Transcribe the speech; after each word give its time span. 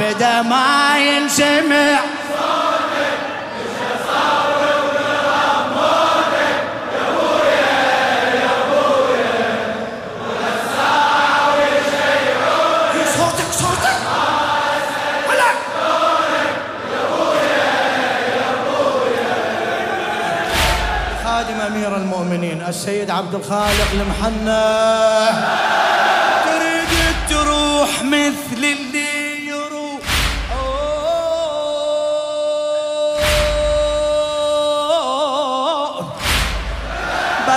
بدا 0.00 0.42
ما 0.42 0.98
ينسمع. 0.98 1.98
صوتك 13.16 13.52
صوتك. 13.52 13.98
هلا. 15.28 15.50
خادم 21.24 21.60
أمير 21.60 21.96
المؤمنين 21.96 22.62
السيد 22.68 23.10
عبد 23.10 23.34
الخالق 23.34 23.88
المحنى 23.92 24.64
تريد 26.44 27.16
تروح 27.30 28.02
مثل 28.02 28.77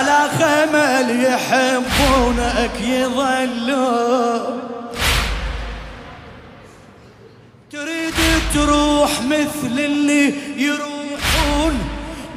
بلا 0.02 0.28
خمل 0.28 1.08
يحبونك 1.24 2.76
يظلون. 2.80 4.60
تريد 7.72 8.14
تروح 8.54 9.10
مثل 9.22 9.78
اللي 9.78 10.34
يروحون 10.56 11.74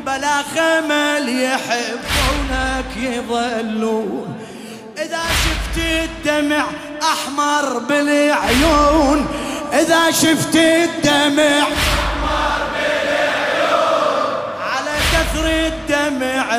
بلا 0.06 0.38
خمل 0.56 1.26
يحبونك 1.44 2.92
يظلون. 2.98 4.36
إذا 4.98 5.24
شفت 5.44 5.78
الدمع 5.84 6.66
أحمر 7.02 7.80
بالعيون 7.80 9.28
إذا 9.74 10.12
شفت 10.12 10.56
الدمع 10.56 11.55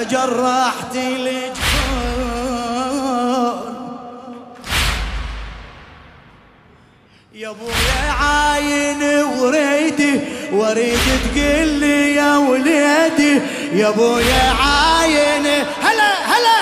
جرحت 0.05 0.97
الجفون 0.97 1.57
يا 7.35 7.51
ابويا 7.51 8.13
عاين 8.21 9.03
وريدي 9.39 10.21
واريد 10.53 10.99
تقول 11.25 11.69
لي 11.69 12.15
يا 12.15 12.37
وليدي 12.37 13.41
يا 13.73 13.89
ابويا 13.89 14.53
عاين 14.61 15.47
هلا 15.83 16.13
هلا. 16.27 16.57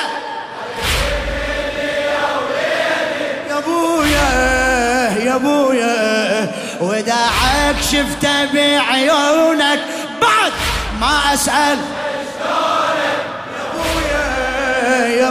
يا 3.50 3.58
ابويا 3.58 4.30
يا 5.24 5.34
ابويا 5.34 6.52
وداعك 6.80 7.77
شفته 7.92 8.44
بعيونك 8.44 9.80
بعد 10.22 10.52
ما 11.00 11.34
أسأل 11.34 11.78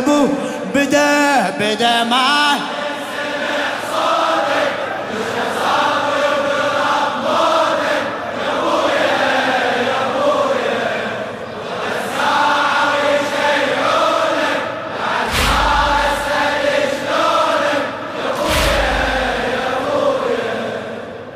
أبو 0.04 0.28
بدأ 0.76 1.50
بدأ 1.60 2.04
ما 2.04 2.60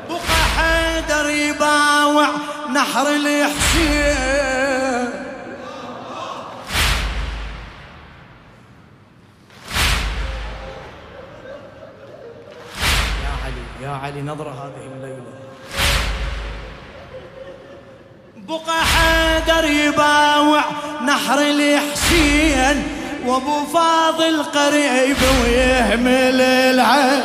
بقى 0.09 0.43
حيدر 0.57 1.27
علي 14.07 14.22
نظرة 14.22 14.50
هذه 14.50 14.88
الليلة. 14.95 15.23
بقى 18.38 18.85
حيدر 18.85 19.66
يباوع 19.69 20.63
نحر 21.06 21.40
الحسين 21.40 22.84
وابو 23.25 23.66
فاضل 23.73 24.44
قريب 24.44 25.18
ويهمل 25.44 26.41
العين 26.41 27.23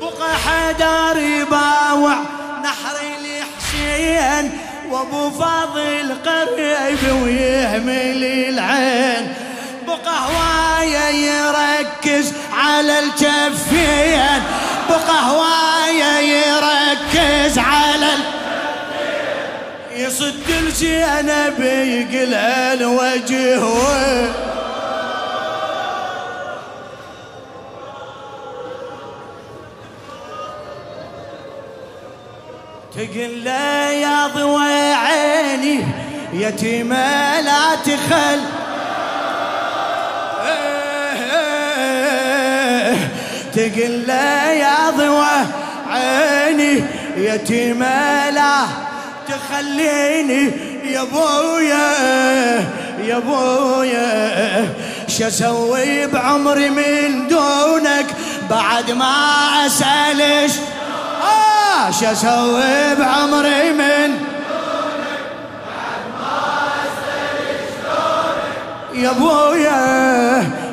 بقى 0.00 0.36
حدار 0.46 0.97
وابو 4.98 5.30
فاضل 5.30 6.14
قريب 6.26 7.22
ويهمل 7.22 8.24
العين. 8.24 9.34
بقى 9.86 10.18
هواية 10.26 11.08
يركز 11.30 12.32
على 12.52 12.98
الجفين 12.98 14.42
بقى 14.88 15.22
هواية 15.22 16.18
يركز 16.18 17.58
على 17.58 18.06
ال... 18.06 18.20
يصد 19.96 20.50
الزينب 20.66 21.60
يقلع 21.60 22.72
الوجه 22.72 23.60
تقل 32.96 33.44
له 33.44 33.90
يا 33.90 34.26
ضوى 34.26 34.92
عيني 34.92 35.84
يتيمة 36.32 37.40
لا 37.40 37.74
تخل. 37.84 38.40
تقل 43.54 44.04
له 44.06 44.50
يا 44.52 44.90
ضوى 44.90 45.46
عيني 45.90 46.84
يتيمة 47.16 48.30
لا 48.30 48.66
تخليني. 49.28 50.52
يا 50.84 51.02
ابويا 51.02 51.88
يا 53.04 53.16
ابويا 53.16 54.74
شو 55.08 55.26
أسوي 55.28 56.06
بعمري 56.06 56.70
من 56.70 57.28
دونك؟ 57.28 58.06
بعد 58.50 58.90
ما 58.90 59.12
أسألش 59.66 60.52
شو 61.90 62.06
أسوي 62.12 62.94
بعمري 62.94 63.72
من 63.72 64.10
يا 68.94 69.10
أبويا 69.10 69.78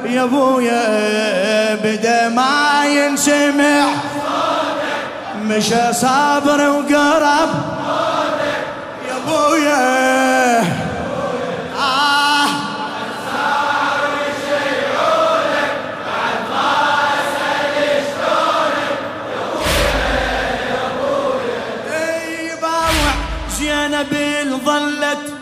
يا 0.06 0.24
أبويا 0.24 1.76
بدا 1.76 2.30
ما 2.30 2.86
ينسمع 2.86 3.86
مشى 5.42 5.94
صابر 5.94 6.70
وقرب. 6.70 7.50
يا 9.10 9.16
أبويا 9.18 10.25
زينب 23.86 24.14
ظلت 24.66 25.34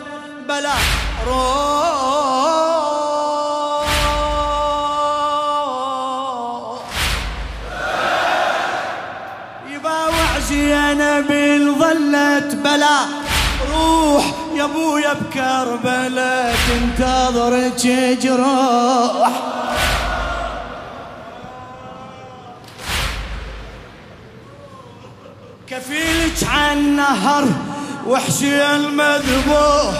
بلا 0.48 0.74
روح. 1.26 1.54
يباوع 9.68 10.38
زينب 10.48 11.30
ظلت 11.78 12.54
بلا 12.54 12.98
روح. 13.72 14.24
يا 14.54 14.64
أبويا 14.64 15.12
بكربلاء 15.12 16.54
تنتظرك 16.68 17.86
جروح 18.22 19.30
كفيلك 25.68 26.44
عن 26.48 26.96
نهر 26.96 27.44
وحشي 28.06 28.74
المذبوح. 28.74 29.94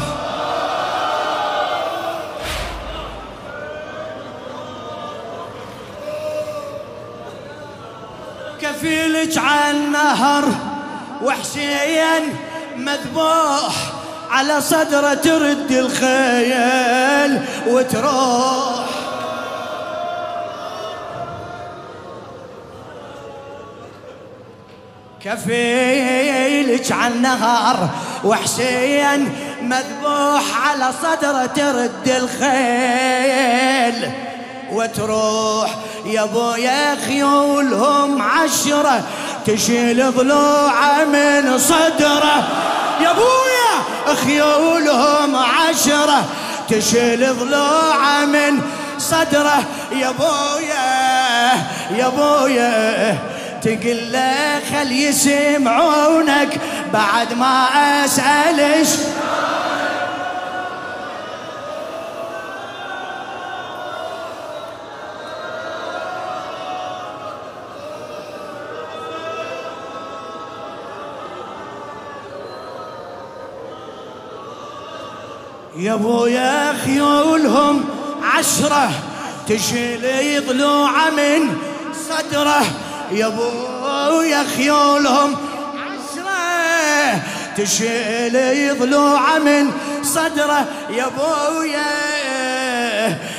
كفيلك 8.61 9.39
عن 9.39 9.93
نهر 9.93 10.45
وحشيا 11.23 12.21
مذبوح 12.77 13.75
على 14.31 14.61
صدرة 14.61 15.15
ترد 15.15 15.71
الخيل 15.71 17.41
وتروح. 17.69 18.84
كفيلك 25.25 26.93
عن 26.93 27.23
نهار 27.23 27.89
وحسين 28.25 29.33
مذبوح 29.63 30.69
على 30.69 30.91
صدره 31.03 31.47
ترد 31.47 32.09
الخيل. 32.09 34.11
وتروح 34.73 35.71
يا 36.07 36.23
ابويا 36.23 36.97
خيولهم 37.07 38.23
عشرة 38.23 39.03
تشيل 39.47 40.13
ضلوعه 40.13 41.05
من 41.05 41.59
صدره. 41.59 42.49
يا 43.01 43.11
ابويا 43.11 43.85
خيولهم 44.25 45.37
عشرة 45.37 46.25
تشيل 46.69 47.35
ضلوعه 47.35 48.25
من 48.25 48.61
صدره. 48.99 49.65
يا 49.93 50.09
ابويا 50.09 50.85
يا 51.91 52.07
ابويا 52.07 53.34
تقول 53.65 54.13
له 54.13 54.61
خل 54.71 54.93
يسمعونك 54.93 56.61
بعد 56.93 57.33
ما 57.33 57.67
أسألش. 58.05 58.89
يا 75.77 75.95
ابويا 75.95 76.73
خيولهم 76.85 77.85
عشرة 78.23 78.91
تشيل 79.49 80.47
ضلوعه 80.47 81.11
من 81.11 81.57
صدره. 82.09 82.84
يا 83.15 83.27
ابويا 83.27 84.45
خيولهم 84.57 85.37
عشرة 85.75 87.23
تشيل 87.57 88.79
ضلوعه 88.79 89.39
من 89.39 89.71
صدره. 90.03 90.67
يا 90.91 91.07
ابويا 91.07 91.87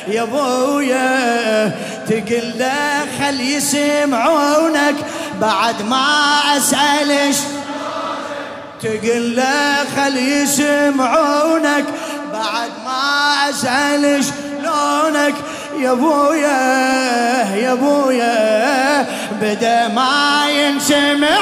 يا 0.07 0.21
ابويا 0.23 1.71
تقول 2.07 2.51
له 2.59 3.05
خل 3.19 3.41
يسمعونك 3.41 4.95
بعد 5.41 5.81
ما 5.81 6.07
أسألش. 6.57 7.37
تقول 8.81 9.35
له 9.35 9.77
خل 9.95 10.17
يسمعونك 10.17 11.85
بعد 12.33 12.71
ما 12.85 13.49
اسال 13.49 14.23
شلونك 14.23 15.35
يا 15.79 15.91
أبويا 15.91 17.55
يا 17.55 17.73
أبويا 17.73 19.07
بدا 19.41 19.87
ما 19.87 20.45
ينسمع 20.49 21.37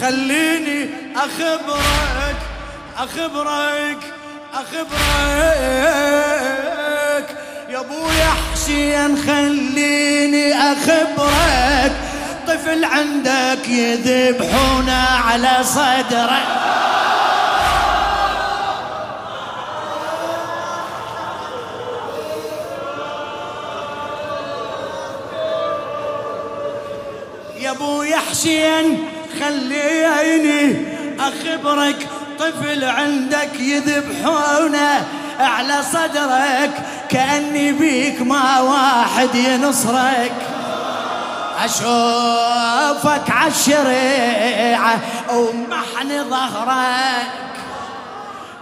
خليني 0.00 0.90
أخبرك 1.16 2.36
أخبرك. 2.98 4.05
أخبرك. 4.56 4.96
يا 7.68 7.80
ابويا 7.80 8.30
حسين 8.52 9.16
خليني 9.26 10.54
أخبرك. 10.54 11.92
طفل 12.46 12.84
عندك 12.84 13.68
يذبحونه 13.68 15.06
على 15.26 15.58
صدرك. 15.62 16.46
يا 27.60 27.70
ابويا 27.70 28.18
حسين 28.30 29.08
خليني 29.40 30.84
أخبرك. 31.20 32.08
طفل 32.38 32.84
عندك 32.84 33.60
يذبحونه 33.60 35.06
على 35.40 35.82
صدرك 35.92 36.70
كأني 37.08 37.72
بيك 37.72 38.22
ما 38.22 38.60
واحد 38.60 39.34
ينصرك. 39.34 40.32
أشوفك 41.64 43.30
عالشريعه 43.30 44.98
ومحن 45.32 46.30
ظهرك 46.30 47.26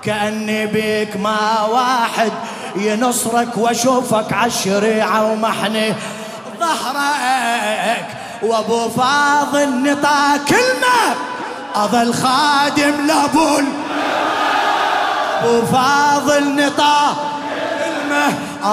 كأني 0.02 0.66
بيك 0.66 1.16
ما 1.16 1.62
واحد 1.62 2.32
ينصرك. 2.76 3.56
وأشوفك 3.56 4.32
عالشريعه 4.32 5.32
ومحن 5.32 5.94
ظهرك 6.60 8.06
وأبو 8.42 8.88
فاضل 8.88 9.82
نطا 9.82 10.36
كلمه 10.48 11.14
اظل 11.74 12.14
خادم 12.14 13.06
لابول. 13.06 13.64
أبو 15.42 15.66
فاضل 15.66 16.56
نطا 16.56 17.16
كلمه 17.78 18.26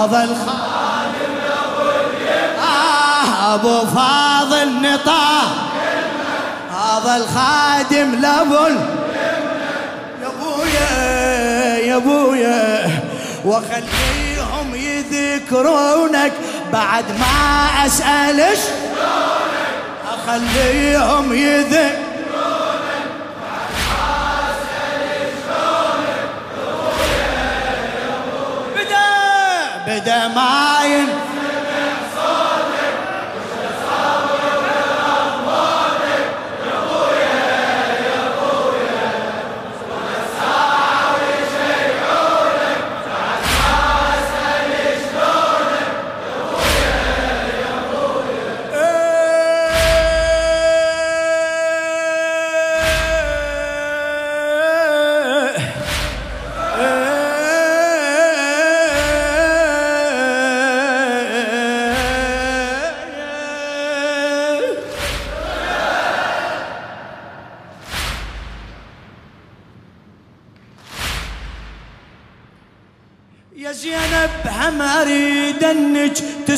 اظل 0.04 0.36
خادم 0.46 1.32
لابول. 1.44 2.04
آه 2.58 3.54
أبو 3.54 3.86
فاضل 3.86 4.82
نطا 4.82 5.40
اظل 6.96 7.26
خادم 7.26 8.14
لابول. 8.20 8.78
يا 10.22 10.26
أبويا 10.26 10.90
يا 11.86 11.96
أبويا 11.96 12.90
وخليهم 13.44 14.74
يذكرونك. 14.74 16.32
بعد 16.72 17.04
ما 17.20 17.86
أسألش 17.86 18.60
خليهم 20.26 21.32
يذكرونك. 21.32 22.01
بدا 30.02 30.28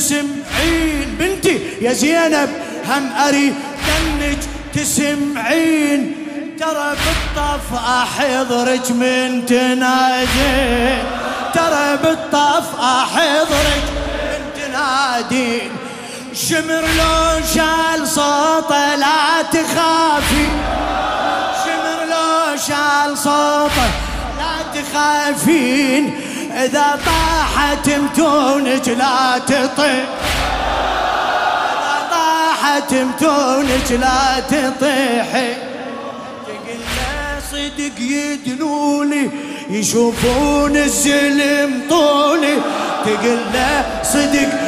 تسمعين 0.04 1.16
بنتي 1.18 1.60
يا 1.80 1.92
زينب 1.92 2.50
هم 2.88 3.12
اريد 3.28 3.54
انك 3.88 4.38
تسمعين 4.74 6.16
ترى 6.60 6.96
بالطف 7.04 7.74
احضرك 7.74 8.90
من 8.90 9.46
تنادين 9.46 11.04
ترى 11.54 11.96
بالطف 12.02 12.80
احضرك 12.80 13.84
من 14.24 14.42
تنادين 14.56 15.70
شمر 16.34 16.84
لو 16.98 17.40
شال 17.54 18.08
صوته 18.08 18.94
لا 18.96 19.42
تخافي. 19.52 20.46
شمر 21.64 22.04
لو 22.10 22.56
شال 22.56 23.18
صوته 23.18 23.90
لا 24.38 24.54
تخافين. 24.74 26.23
إذا 26.54 26.98
طاحت 27.06 27.88
متونك 27.88 28.88
لا 28.88 29.38
تطير 29.38 30.04
إذا 31.74 32.08
طاحت 32.10 32.90
تمتونك 32.90 33.90
لا 33.90 34.40
تطيحي 34.40 35.54
تقول 36.46 36.80
له 36.96 37.40
صدق 37.50 38.00
يدنولي 38.00 39.30
يشوفون 39.70 40.76
الزلم 40.76 41.82
طولي. 41.90 42.56
تقول 43.04 43.38
له 43.54 43.84
صدق 44.02 44.63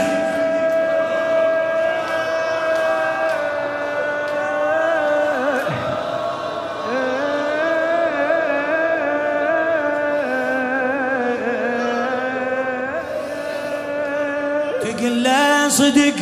صدق 15.76 16.14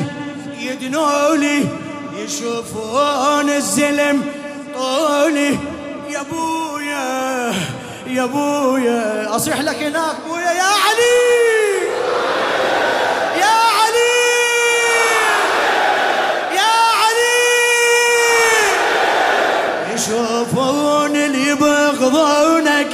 يدنولي 0.58 1.64
يشوفون 2.16 3.50
الزلم 3.50 4.22
طولي. 4.74 5.58
يا 6.10 6.20
أبويا 6.20 7.54
يا 8.06 8.24
أبويا 8.24 9.36
أصيح 9.36 9.60
لك 9.60 9.76
هناك 9.76 10.16
أبويا. 10.26 10.50
يا 10.52 10.62
علي 10.84 11.18
يا 13.40 13.54
علي 13.76 14.14
يا 16.56 16.72
علي. 17.00 17.38
يشوفون 19.94 21.16
اللي 21.16 21.48
يبغضونك 21.48 22.88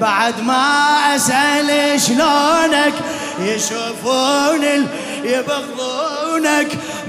بعد 0.00 0.40
ما 0.40 1.16
أسأل 1.16 2.00
شلونك. 2.00 2.94
يشوفون 3.40 4.64
اللي 4.64 4.86
يبغضونك 5.24 5.93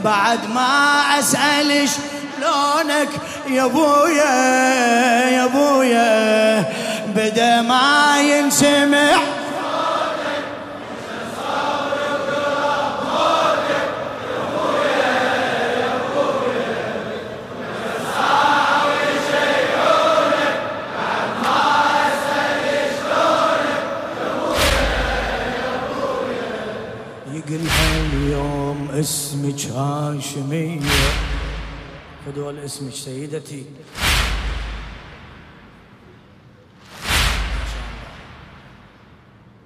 بعد 0.03 0.39
ما 0.55 1.01
اسال 1.19 1.89
شلونك 1.89 3.09
يا 3.49 3.65
أبويا 3.65 4.35
يا 5.29 5.45
أبويا 5.45 6.63
بدا 7.15 7.61
ما 7.61 8.21
ينسمع 8.21 9.17
اسمك 28.99 29.65
هاشمية 29.65 30.79
خذوا 32.25 32.65
اسمك 32.65 32.93
سيدتي 32.93 33.65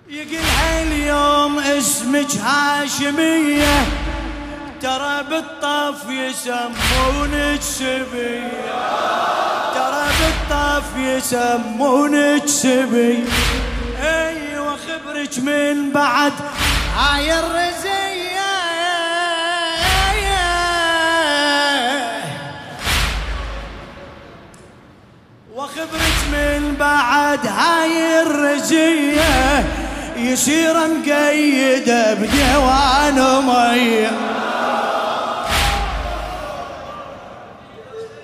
يقلها 0.10 0.84
اليوم 0.84 1.60
اسمك 1.60 2.36
هاشمية 2.36 3.86
ترى 4.82 5.24
بالطاف 5.30 6.10
يسمونك 6.10 7.62
سبية 7.62 8.52
ترى 9.76 10.08
بالطاف 10.20 10.98
يسمونك 10.98 12.46
سبية 12.48 13.24
أيوه 14.02 14.78
خبرك 14.78 15.40
من 15.40 15.92
بعد۔ 15.92 16.34
هاي 16.98 17.40
الرزية 17.40 18.09
وخبرت 25.70 26.20
من 26.32 26.76
بعد 26.80 27.48
هاي 27.48 28.22
الرجية 28.22 29.66
يصير 30.16 30.74
مقيدة 30.74 32.14
بديوان 32.14 33.46
مية. 33.46 34.12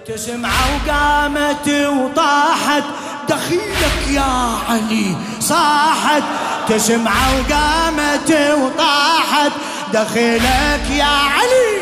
تسمع 0.07 0.49
وقامت 0.49 1.69
وطاحت 1.69 2.83
دخيلك 3.29 4.07
يا 4.09 4.57
علي 4.69 5.15
صاحت. 5.39 6.23
تسمع 6.67 7.11
وقامت 7.11 8.31
وطاحت 8.31 9.51
دخيلك 9.93 10.89
يا 10.89 11.05
علي. 11.05 11.75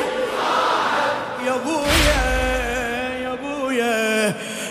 يا 1.46 1.56
ابويا 1.56 1.83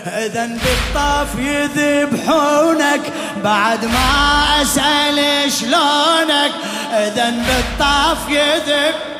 اذا 0.07 0.45
بالطاف 0.45 1.39
يذبحونك 1.39 3.01
بعد 3.43 3.85
ما 3.85 4.61
أسأل 4.61 5.51
شلونك؟ 5.51 6.51
اذا 6.93 7.29
بالطاف 7.29 8.29
يذبحونك 8.29 9.12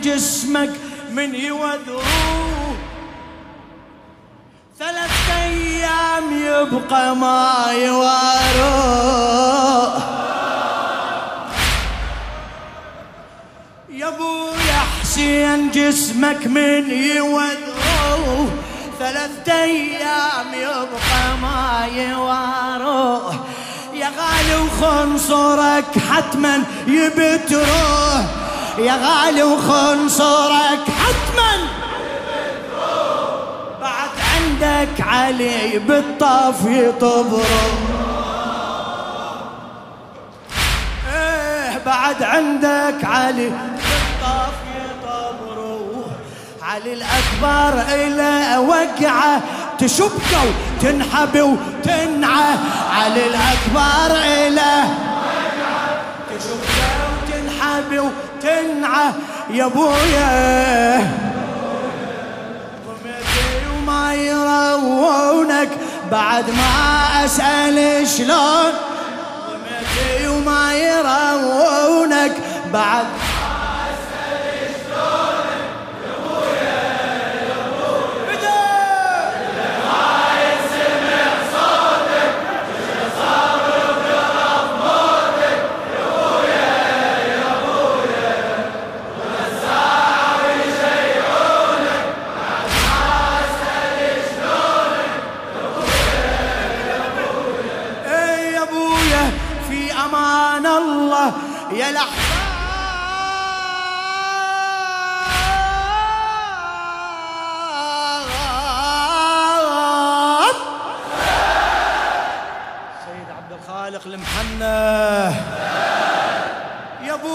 جسمك 0.00 0.70
من 1.10 1.34
يوذروه 1.34 2.76
ثلاث 4.78 5.30
أيام 5.30 6.24
يبقى 6.42 7.16
ما 7.16 7.64
يواروه 7.72 9.22
يا 13.90 14.08
ابو 14.08 14.48
يا 14.68 14.80
حسين 15.00 15.70
جسمك 15.70 16.46
من 16.46 16.90
يوذروه 16.90 18.48
ثلاث 18.98 19.48
أيام 19.48 20.54
يبقى 20.54 21.36
ما 21.42 21.88
يواروه 21.96 23.32
يا 23.34 23.51
غالي 24.18 24.56
وخنصرك 24.56 25.98
حتما 26.12 26.62
يبتروه. 26.86 28.24
يا 28.78 28.96
غالي 29.04 29.42
وخنصرك 29.42 30.84
حتما 31.02 31.52
بعد 33.80 34.10
عندك 34.34 35.00
علي 35.00 35.78
بالطاف 35.78 36.64
يطبرو 36.66 37.42
إيه 41.14 41.78
بعد 41.86 42.22
عندك 42.22 43.04
علي 43.04 43.48
بالطاف 43.50 44.54
يطبرو 44.76 46.04
علي 46.62 46.92
الأكبر 46.92 47.82
إلى 47.94 48.56
وقعة. 48.58 49.42
تشبكه 49.82 50.42
وتنحب 50.78 51.40
وتنعى 51.40 52.54
علي 52.96 53.26
الأكبر 53.26 54.16
إلى 54.16 54.84
تشبكه 56.30 56.92
وتنحب 57.12 58.10
تنعى 58.42 59.12
يا 59.50 59.64
أبويا. 59.64 60.98
قمتي 62.86 63.48
وما 63.76 64.14
يروونك 64.14 65.68
بعد 66.10 66.44
ما 66.50 67.24
أسأل 67.24 68.08
شلون. 68.08 68.72
قمتي 69.48 70.28
وما 70.28 70.74
يروونك 70.74 72.32
بعد 72.72 73.04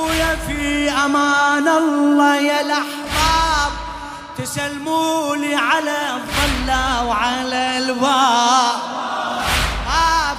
خويا 0.08 0.38
في 0.48 0.90
أمان 0.92 1.68
الله 1.68 2.36
يا 2.36 2.62
الأحباب 2.62 3.72
تسلموا 4.38 5.36
لي 5.36 5.56
على 5.56 5.98
الظلة 6.16 7.06
وعلى 7.06 7.78
الباب. 7.78 8.78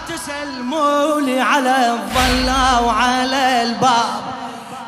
تسلموا 0.08 1.20
لي 1.20 1.40
على 1.40 1.90
الظلة 1.90 2.80
وعلى 2.80 3.62
الباب. 3.62 4.22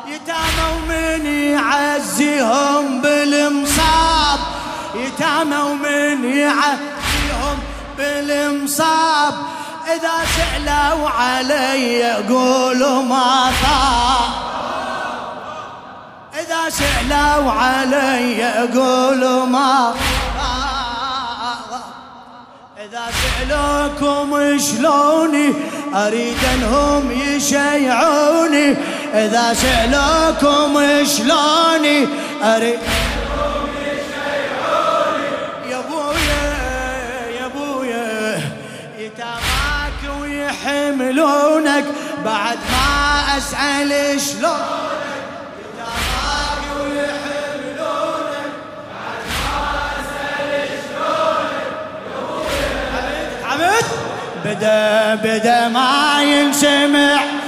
يتامى 0.07 0.65
ومن 0.75 1.25
يعزيهم 1.25 3.01
بالمصاب. 3.01 4.39
يتامى 4.95 5.57
ومن 5.57 6.25
يعزيهم 6.25 7.57
بالمصاب. 7.97 9.33
إذا 9.87 10.15
سألوا 10.37 11.09
علي 11.09 11.99
يقولوا 11.99 13.03
ما 13.03 13.51
صاب 13.61 14.50
إذا 16.71 16.79
سألوا 16.79 17.51
علي 17.51 18.43
قولوا 18.73 19.45
ما 19.45 19.93
إذا 22.77 23.03
سألوكم 23.21 24.59
شلوني؟ 24.59 25.53
أريد 25.93 26.37
أنهم 26.53 27.11
يشيعوني. 27.11 28.77
إذا 29.13 29.53
سألوكم 29.53 30.79
شلوني؟ 31.05 32.07
يشيعوني. 32.43 32.79
يا 35.69 35.81
يا 37.39 37.47
ويحملونك. 40.21 41.85
بعد 42.25 42.57
ما 42.71 43.37
أسأل 43.37 44.21
شلون 44.21 45.00
بدا 54.51 55.15
بدا 55.15 55.67
ما 55.67 56.21
ينسمع. 56.21 57.40